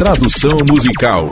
[0.00, 1.28] Tradução musical.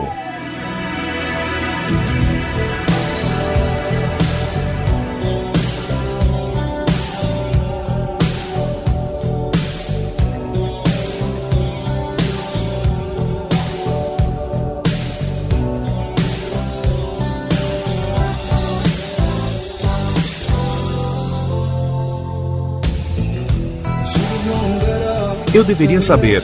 [25.55, 26.43] Eu deveria saber.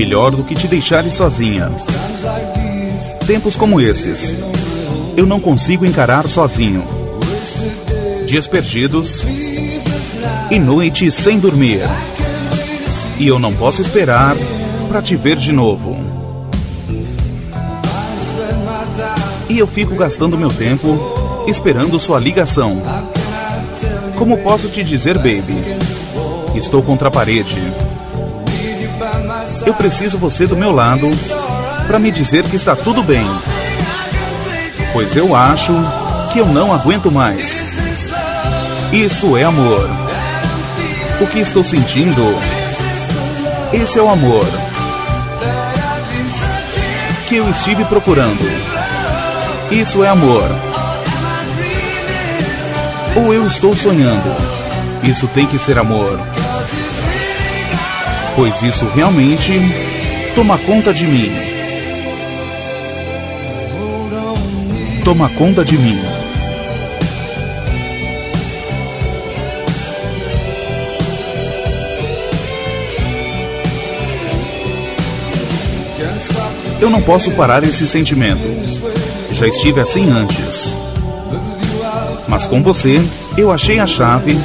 [0.00, 1.70] Melhor do que te deixares sozinha.
[3.26, 4.34] Tempos como esses,
[5.14, 6.82] eu não consigo encarar sozinho.
[8.26, 9.22] Dias perdidos
[10.50, 11.82] e noites sem dormir.
[13.18, 14.34] E eu não posso esperar
[14.88, 15.98] para te ver de novo.
[19.50, 22.80] E eu fico gastando meu tempo esperando sua ligação.
[24.16, 25.62] Como posso te dizer, baby?
[26.54, 27.60] Estou contra a parede.
[29.66, 31.08] Eu preciso você do meu lado
[31.86, 33.26] para me dizer que está tudo bem.
[34.92, 35.72] Pois eu acho
[36.32, 37.64] que eu não aguento mais.
[38.92, 39.88] Isso é amor.
[41.20, 42.22] O que estou sentindo?
[43.72, 44.44] Esse é o amor
[47.28, 48.44] que eu estive procurando.
[49.70, 50.50] Isso é amor.
[53.14, 54.34] Ou eu estou sonhando?
[55.04, 56.18] Isso tem que ser amor
[58.36, 59.52] pois isso realmente
[60.34, 61.30] toma conta de mim.
[65.04, 65.98] Toma conta de mim.
[76.80, 78.40] Eu não posso parar esse sentimento.
[79.32, 80.74] Já estive assim antes.
[82.28, 83.00] Mas com você,
[83.36, 84.38] eu achei a chave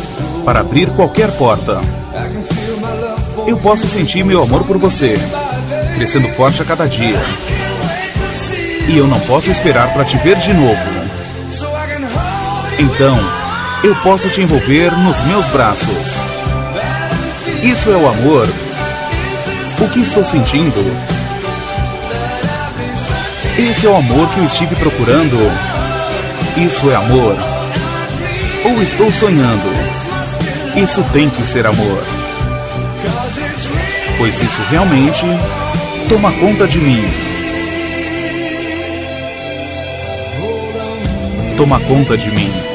[0.43, 1.79] para abrir qualquer porta
[3.47, 5.13] eu posso sentir meu amor por você,
[5.95, 7.19] crescendo forte a cada dia.
[8.87, 11.05] E eu não posso esperar para te ver de novo.
[12.79, 13.17] Então,
[13.83, 16.23] eu posso te envolver nos meus braços.
[17.61, 18.47] Isso é o amor.
[19.79, 20.83] O que estou sentindo?
[23.57, 25.37] Esse é o amor que eu estive procurando.
[26.57, 27.37] Isso é amor.
[28.65, 29.69] Ou estou sonhando?
[30.75, 32.24] Isso tem que ser amor
[34.17, 35.25] pois isso realmente
[36.09, 37.03] toma conta de mim.
[41.57, 42.74] Toma conta de mim.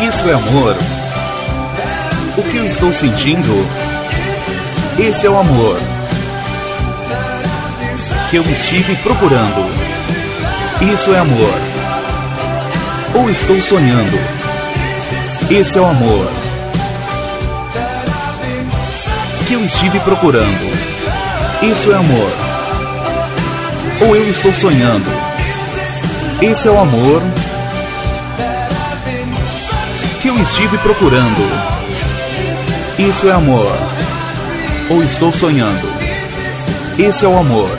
[0.00, 0.76] Isso é amor.
[2.36, 3.66] O que eu estou sentindo?
[4.98, 5.76] Esse é o amor
[8.30, 9.66] que eu estive procurando.
[10.92, 11.58] Isso é amor.
[13.14, 14.18] Ou estou sonhando?
[15.50, 16.30] Esse é o amor
[19.48, 20.78] que eu estive procurando.
[21.62, 22.30] Isso é amor.
[24.02, 25.10] Ou eu estou sonhando?
[26.40, 27.22] Esse é o amor
[30.20, 31.42] que eu estive procurando.
[32.98, 33.72] Isso é amor.
[34.90, 35.86] Ou estou sonhando.
[36.98, 37.70] Esse é o amor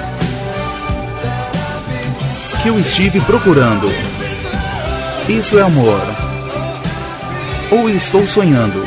[2.62, 3.88] que eu estive procurando.
[5.28, 6.02] Isso é amor.
[7.72, 8.84] Ou estou sonhando.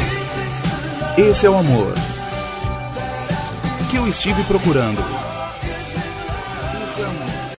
[1.16, 1.94] Esse é o amor
[3.90, 5.02] que eu estive procurando.